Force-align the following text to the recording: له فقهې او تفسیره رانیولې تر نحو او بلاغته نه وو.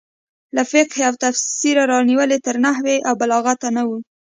له 0.55 0.63
فقهې 0.71 1.03
او 1.09 1.13
تفسیره 1.23 1.83
رانیولې 1.91 2.37
تر 2.45 2.55
نحو 2.65 2.91
او 3.07 3.13
بلاغته 3.21 3.67
نه 3.77 3.83
وو. 3.87 3.97